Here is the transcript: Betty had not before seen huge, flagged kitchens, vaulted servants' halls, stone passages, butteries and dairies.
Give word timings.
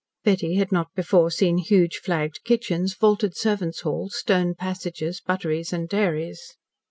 Betty 0.23 0.55
had 0.55 0.71
not 0.71 0.87
before 0.95 1.29
seen 1.29 1.59
huge, 1.59 1.97
flagged 1.97 2.39
kitchens, 2.43 2.95
vaulted 2.95 3.37
servants' 3.37 3.81
halls, 3.81 4.15
stone 4.15 4.55
passages, 4.55 5.21
butteries 5.23 5.71
and 5.71 5.87
dairies. 5.87 6.57